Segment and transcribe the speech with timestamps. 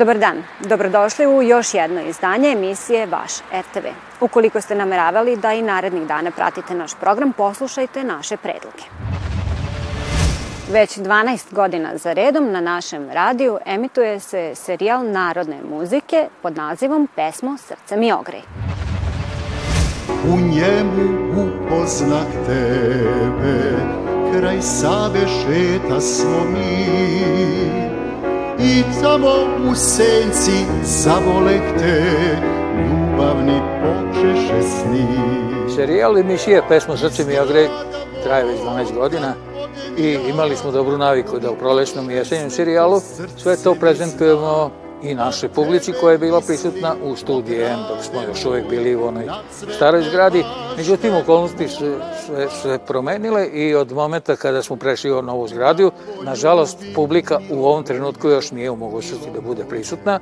[0.00, 3.86] Dobar dan, dobrodošli u još jedno izdanje emisije Vaš RTV.
[4.20, 8.82] Ukoliko ste nameravali da i narednih dana pratite naš program, poslušajte naše predloge.
[10.72, 17.08] Već 12 godina za redom na našem radiju emituje se serijal narodne muzike pod nazivom
[17.16, 18.42] Pesmo Srce mi ogrej.
[20.24, 23.76] U njemu upoznah tebe,
[24.32, 27.99] kraj Save šeta smo mi.
[28.62, 29.28] I tamo
[29.70, 32.02] u senci zavoleh te,
[32.76, 35.06] ljubavni počeše sni.
[35.76, 37.68] Serijal emisije Pesmo Srce mi ogrej
[38.22, 39.34] traje već 12 godina
[39.98, 43.00] i imali smo dobru naviku da u prolećnom i jesenjem serijalu
[43.36, 44.70] sve to prezentujemo
[45.02, 48.96] i našoj publici koja je bila prisutna u studiju M, dok smo još uvek bili
[48.96, 49.28] u onoj
[49.76, 50.44] staroj zgradi.
[50.76, 51.94] Međutim, okolnosti su
[52.26, 55.90] sve, sve promenile i od momenta kada smo prešli u novu zgradu,
[56.22, 60.20] nažalost, publika u ovom trenutku još nije u mogućnosti da bude prisutna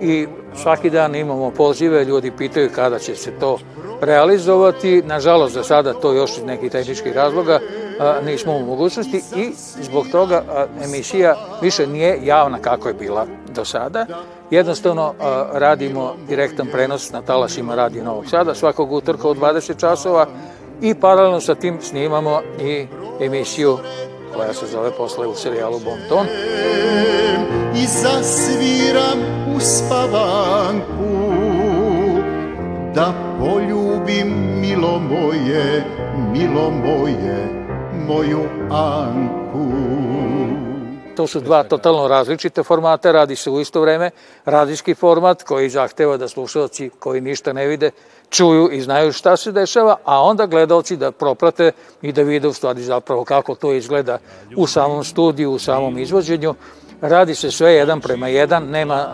[0.00, 0.26] i
[0.62, 3.58] svaki dan imamo pozive, ljudi pitaju kada će se to
[4.00, 5.02] realizovati.
[5.06, 7.60] Nažalost, za sada to još iz nekih tehničkih razloga
[8.24, 10.42] nismo u mogućnosti i zbog toga
[10.84, 14.06] emisija više nije javna kako je bila do sada.
[14.50, 15.14] Jednostavno
[15.52, 20.26] radimo direktan prenos na talasima Radio Novog Sada svakog utorka u 20 časova
[20.80, 22.86] i paralelno sa tim snimamo i
[23.20, 23.78] emisiju
[24.36, 26.26] koja se zove posle u serijalu Bon Ton.
[27.76, 29.18] I zasviram
[29.56, 31.10] u spavanku,
[32.94, 35.84] da poljubim milo moje,
[36.32, 37.59] milo moje,
[38.10, 38.40] moju
[38.70, 39.70] Anku.
[41.16, 44.10] To su dva totalno različite formata, radi se u isto vreme.
[44.44, 47.90] Radijski format koji zahteva da slušalci koji ništa ne vide
[48.30, 51.72] čuju i znaju šta se dešava, a onda gledalci da proprate
[52.02, 54.18] i da vide u stvari zapravo kako to izgleda
[54.56, 56.54] u samom studiju, u samom izvođenju.
[57.00, 59.06] Radi se sve jedan prema jedan, nema,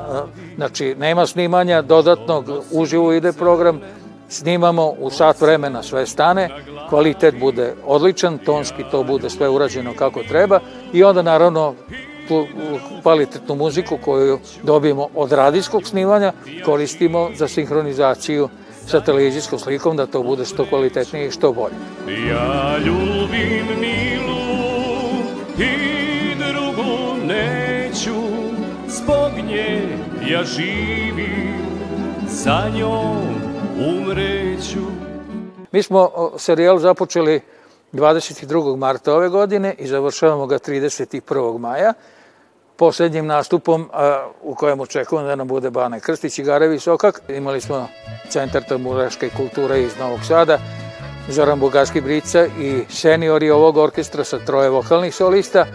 [0.56, 3.80] znači, nema snimanja dodatnog, uživo ide program,
[4.28, 6.50] snimamo u sat vremena sve stane,
[6.88, 10.60] kvalitet bude odličan, tonski to bude sve urađeno kako treba
[10.92, 11.74] i onda naravno
[12.28, 12.46] tu
[13.02, 16.32] kvalitetnu muziku koju dobijemo od radijskog snimanja
[16.64, 18.48] koristimo za sinhronizaciju
[18.86, 21.74] sa televizijskom slikom da to bude što kvalitetnije i što bolje.
[22.28, 24.36] Ja ljubim Milu
[25.58, 28.14] i drugu neću,
[28.88, 29.88] zbog nje
[30.30, 31.66] ja živim,
[32.26, 33.35] za njom
[33.78, 34.86] umreću.
[35.72, 37.40] Mi smo serijal započeli
[37.92, 38.76] 22.
[38.76, 41.58] marta ove godine i završavamo ga 31.
[41.58, 41.92] maja
[42.76, 47.22] poslednjim nastupom a, u kojem očekujemo da nam bude Bane Krstić i Garevi Sokak.
[47.28, 47.88] Imali smo
[48.28, 50.58] Centar tamburaške kulture iz Novog Sada,
[51.28, 55.66] Zoran Bogarski Brica i seniori ovog orkestra sa troje vokalnih solista,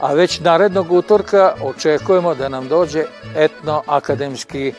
[0.00, 3.04] a već narednog utorka očekujemo da nam dođe
[3.36, 4.72] etno-akademski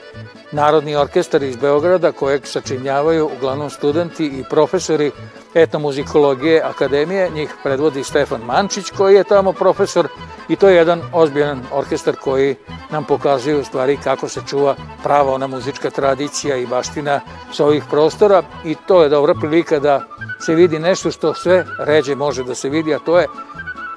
[0.53, 5.11] Narodni orkestar iz Beograda kojeg sačinjavaju uglavnom studenti i profesori
[5.53, 10.07] etnomuzikologije akademije, njih predvodi Stefan Mančić koji je tamo profesor
[10.49, 12.55] i to je jedan ozbiljan orkestar koji
[12.89, 17.21] nam pokazuje u stvari kako se čuva prava ona muzička tradicija i baština
[17.53, 18.43] sa ovih prostora.
[18.65, 20.03] I to je dobra prilika da
[20.39, 23.27] se vidi nešto što sve ređe može da se vidi, a to je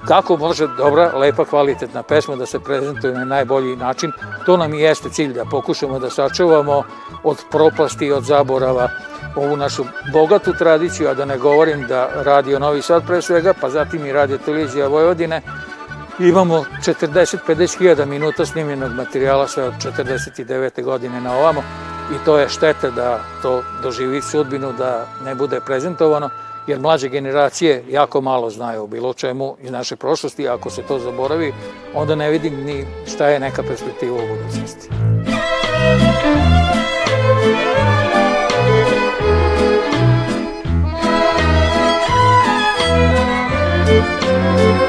[0.07, 4.11] kako može dobra, lepa, kvalitetna pesma da se prezentuje na najbolji način.
[4.45, 6.83] To nam i jeste cilj, da pokušamo da sačuvamo
[7.23, 8.89] od propasti i od zaborava
[9.35, 13.69] ovu našu bogatu tradiciju, a da ne govorim da Radio Novi Sad pre svega, pa
[13.69, 15.41] zatim i Radio Televizija Vojvodine,
[16.19, 20.83] imamo 40-50 hiljada minuta snimljenog materijala sve od 49.
[20.83, 21.63] godine na ovamo
[22.11, 26.29] i to je šteta da to doživi sudbinu, da ne bude prezentovano
[26.67, 30.99] jer mlađe generacije jako malo znaju o bilo čemu iz naše prošlosti, ako se to
[30.99, 31.53] zaboravi,
[31.93, 34.89] onda ne vidim ni šta je neka perspektiva u budućnosti.
[44.55, 44.84] uvek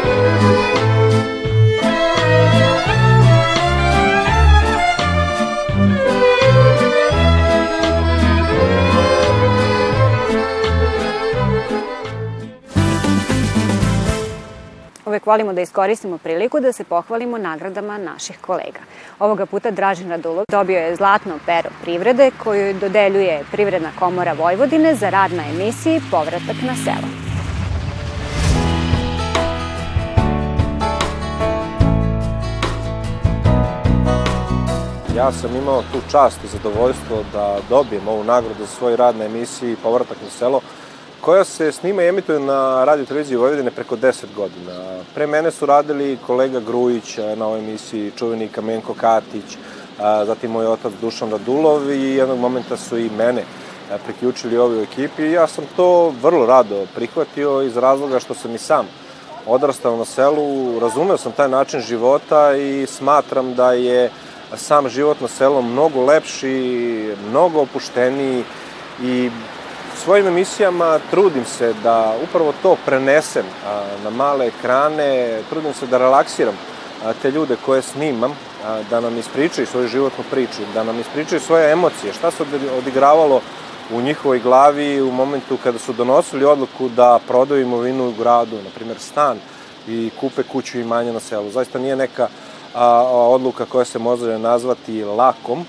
[15.26, 18.80] volimo da iskoristimo priliku da se pohvalimo nagradama naših kolega.
[19.18, 25.10] Ovoga puta Dražen Radulov dobio je zlatno pero privrede koju dodeljuje Privredna komora Vojvodine za
[25.10, 27.08] rad na emisiji Povratak na selo.
[35.16, 39.24] Ja sam imao tu čast i zadovoljstvo da dobijem ovu nagradu za svoj rad na
[39.24, 40.60] emisiji Povratak na selo,
[41.26, 44.72] koja se snima i emituje na radio televiziji Vojvodine preko 10 godina.
[45.14, 49.56] Pre mene su radili kolega Grujić na ovoj emisiji, čuveni Kamenko Katić,
[49.98, 53.42] zatim moj otac Dušan Radulov i jednog momenta su i mene
[54.04, 58.58] priključili ovoj ekipi i ja sam to vrlo rado prihvatio iz razloga što sam i
[58.58, 58.86] sam
[59.46, 64.10] odrastao na selu, razumeo sam taj način života i smatram da je
[64.56, 68.44] sam život na selu mnogo lepši, mnogo opušteniji
[69.02, 69.30] i
[70.04, 73.44] svojim emisijama trudim se da upravo to prenesem
[74.04, 76.54] na male ekrane, trudim se da relaksiram
[77.22, 78.38] te ljude koje snimam,
[78.90, 82.44] da nam ispričaju svoju životnu priču, da nam ispričaju svoje emocije, šta se
[82.78, 83.40] odigravalo
[83.92, 88.70] u njihovoj glavi u momentu kada su donosili odluku da prodaju imovinu u gradu, na
[88.74, 89.38] primjer stan,
[89.88, 91.50] i kupe kuću i manje na selu.
[91.50, 92.28] Zaista nije neka
[92.74, 95.66] a, odluka koja se može nazvati lakom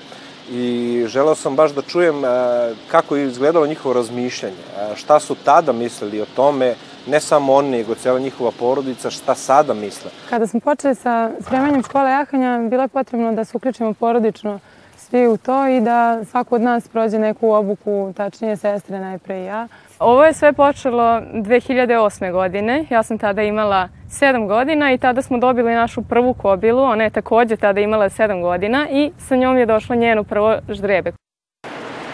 [0.51, 5.35] i želeo sam baš da čujem a, kako je izgledalo njihovo razmišljanje, a, šta su
[5.35, 6.75] tada mislili o tome,
[7.07, 10.11] ne samo oni, nego cijela njihova porodica, šta sada misle.
[10.29, 14.59] Kada smo počeli sa spremanjem škole jahanja, bilo je potrebno da se uključimo porodično
[15.09, 19.45] svi u to i da svako od nas prođe neku obuku, tačnije sestre najpre i
[19.45, 19.67] ja.
[19.99, 22.31] Ovo je sve počelo 2008.
[22.31, 22.85] godine.
[22.89, 26.83] Ja sam tada imala 7 godina i tada smo dobili našu prvu kobilu.
[26.83, 31.11] Ona je takođe tada imala 7 godina i sa njom je došlo njeno prvo ždrebe.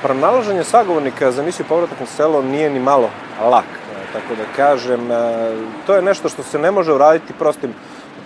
[0.02, 3.10] Pronalaženje sagovornika za misiju Povratak na selo nije ni malo
[3.50, 3.66] lak.
[4.14, 5.16] Tako da kažem, e,
[5.86, 7.74] to je nešto što se ne može uraditi prostim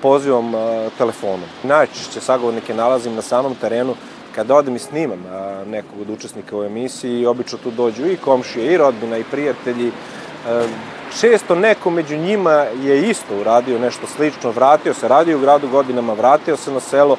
[0.02, 1.50] pozivom e, telefonom.
[1.64, 3.96] Najčešće sagovornike nalazim na samom terenu
[4.38, 8.74] kada odem i snimam a, nekog od učesnika u emisiji, obično tu dođu i komšije,
[8.74, 9.92] i rodbina, i prijatelji.
[10.48, 10.68] A, e,
[11.20, 12.52] često neko među njima
[12.84, 17.18] je isto uradio nešto slično, vratio se, radio u gradu godinama, vratio se na selo.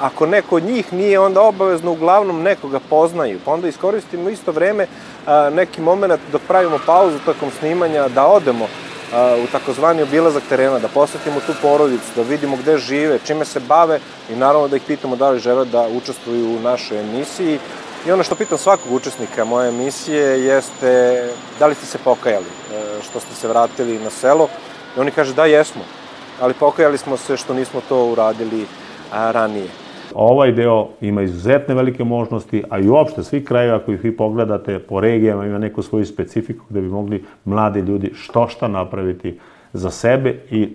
[0.00, 3.38] Ako neko od njih nije, onda obavezno uglavnom nekoga poznaju.
[3.44, 4.86] Pa onda iskoristimo isto vreme,
[5.26, 8.66] a, neki moment dok pravimo pauzu tokom snimanja, da odemo
[9.12, 14.00] u takozvani obilazak terena, da posetimo tu porodicu, da vidimo gde žive, čime se bave
[14.30, 17.58] i naravno da ih pitamo da li žele da učestvuju u našoj emisiji.
[18.06, 21.24] I ono što pitam svakog učesnika moje emisije jeste
[21.58, 24.48] da li ste se pokajali e, što ste se vratili na selo.
[24.96, 25.82] I oni kaže da jesmo,
[26.40, 28.66] ali pokajali smo se što nismo to uradili
[29.12, 29.85] ranije.
[30.14, 35.00] Ovaj deo ima izuzetne velike možnosti, a i uopšte svi krajeva koji vi pogledate po
[35.00, 39.38] regijama ima neku svoju specifiku gde bi mogli mladi ljudi što šta napraviti
[39.72, 40.68] za sebe i e,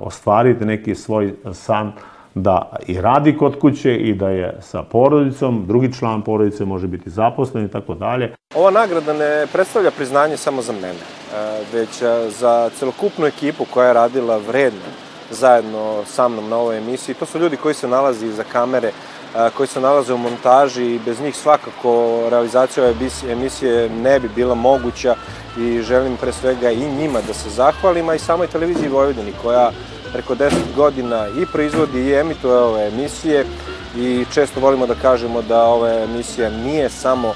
[0.00, 1.92] ostvariti neki svoj san
[2.34, 7.10] da i radi kod kuće i da je sa porodicom, drugi član porodice može biti
[7.10, 8.34] zaposlen i tako dalje.
[8.54, 13.86] Ova nagrada ne predstavlja priznanje samo za mene, e, već e, za celokupnu ekipu koja
[13.86, 17.14] je radila vredno zajedno sa mnom na ovoj emisiji.
[17.14, 18.92] To su ljudi koji se nalazi iza kamere,
[19.56, 22.94] koji se nalaze u montaži i bez njih svakako realizacija ove
[23.32, 25.14] emisije ne bi bila moguća
[25.58, 29.70] i želim pre svega i njima da se zahvalim, a i samoj televiziji Vojvodini koja
[30.12, 33.46] preko 10 godina i proizvodi i emituje ove emisije
[33.96, 37.34] i često volimo da kažemo da ova emisija nije samo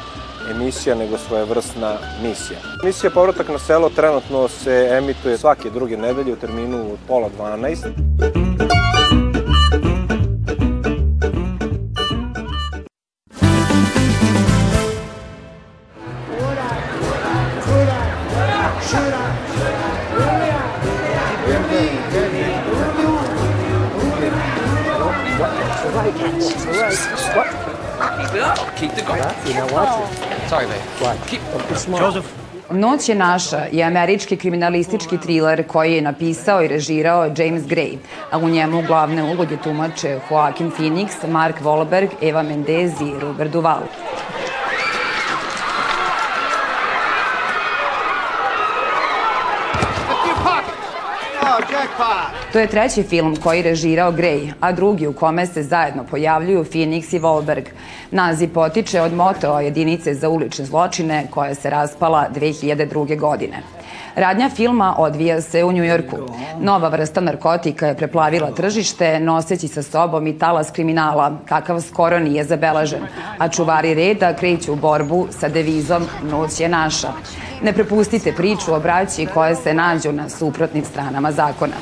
[0.51, 2.59] emisija, nego svojevrsna misija.
[2.83, 8.97] Emisija Povratak na selo trenutno se emituje svake druge nedelje u terminu od pola 12.
[28.77, 29.23] Keep the going.
[29.47, 30.26] You know what?
[30.49, 31.17] Sorry, babe.
[31.27, 31.41] Keep,
[32.01, 32.27] Joseph.
[32.71, 37.97] Noć je naša je američki kriminalistički thriller koji je napisao i režirao James Gray,
[38.31, 43.81] a u njemu glavne uloge tumače Joaquin Phoenix, Mark Wahlberg, Eva Mendez i Robert Duval.
[52.53, 57.17] To je treći film koji režirao Gray, a drugi u kome se zajedno pojavljuju Phoenix
[57.17, 57.65] i Wahlberg.
[58.11, 63.19] Naziv potiče od moto jedinice za ulične zločine koja se raspala 2002.
[63.19, 63.63] godine.
[64.17, 66.17] Radnja filma odvija se u Njujorku.
[66.61, 72.45] Nova vrsta narkotika je preplavila tržište, noseći sa sobom i talas kriminala, kakav skoro nije
[72.45, 73.03] zabeležen,
[73.39, 77.09] a čuvari reda kreću u borbu sa devizom Noć je naša.
[77.63, 81.75] Ne prepustite priču o braći koje se nađu na suprotnim stranama zakona.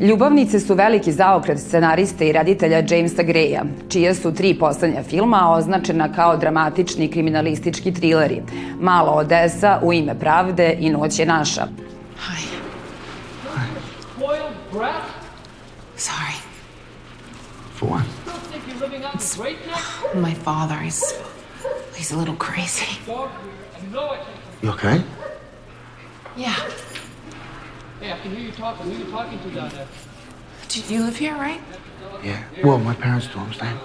[0.00, 6.12] Ljubavnice su veliki zaokret scenariste i reditelja Jamesa Greya, čije su tri poslednja filma označena
[6.12, 8.42] kao dramatični kriminalistički trileri.
[8.80, 11.66] Malo Odesa, U ime pravde i Noć je naša.
[12.16, 12.46] Hi.
[14.72, 15.02] Brat?
[15.96, 16.36] Sorry.
[17.78, 18.02] For what?
[20.14, 20.76] My father.
[20.76, 21.02] He's
[21.96, 22.98] he's a little crazy.
[24.62, 25.00] You okay?
[26.36, 26.89] Yeah.
[28.00, 28.86] Hey, I can hear you talking.
[28.86, 29.86] Who are you talking to down there?
[30.68, 31.60] Do you live here, right?
[32.24, 32.64] Yeah.
[32.64, 33.38] Well, my parents do.
[33.38, 33.78] I'm staying.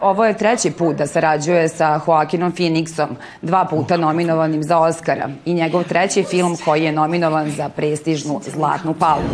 [0.00, 3.08] Ovo je treći put da sarađuje sa Joaquinom Phoenixom,
[3.42, 8.94] dva puta nominovanim za Oscara i njegov treći film koji je nominovan za prestižnu Zlatnu
[8.94, 9.28] palmu.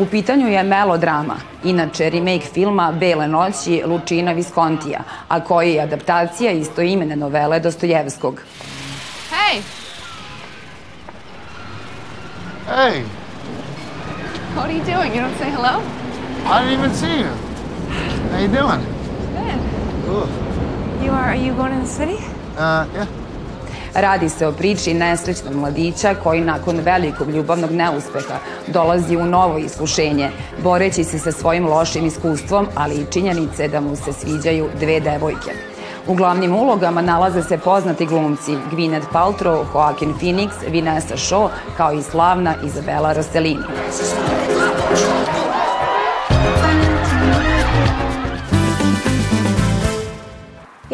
[0.00, 6.52] U pitanju je melodrama, inače remake filma Bele noći Lučina Viskontija, a koji je adaptacija
[6.52, 8.40] istoimene novele Dostojevskog.
[9.30, 9.60] Hey.
[12.68, 13.02] Hey,
[14.56, 15.14] What are you doing?
[15.14, 15.82] You don't say hello?
[16.46, 17.30] I didn't even see you.
[18.32, 18.80] How you doing?
[20.06, 20.28] Good.
[21.04, 21.24] You are?
[21.24, 22.18] Are you going to the city?
[22.58, 23.19] Uh, yeah.
[23.94, 30.30] Radi se o priči nesrećnog mladića koji nakon velikog ljubavnog neuspeha dolazi u novo iskušenje,
[30.62, 35.50] boreći se sa svojim lošim iskustvom, ali i činjenice da mu se sviđaju dve devojke.
[36.06, 42.02] U glavnim ulogama nalaze se poznati glumci Gwyneth Paltrow, Joaquin Phoenix, Vanessa Shaw, kao i
[42.02, 43.64] slavna Izabela Rossellini.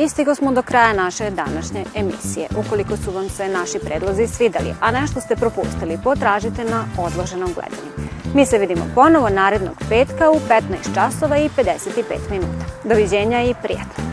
[0.09, 2.49] Stigo smo do kraja naše današnje emisije.
[2.67, 8.11] Ukoliko su vam se naši predlozi svidali, a nešto ste propustili, potražite na odloženom gledanju.
[8.35, 12.65] Mi se vidimo ponovo narednog petka u 15 časova i 55 minuta.
[12.85, 14.06] Doviđenja i prijatno!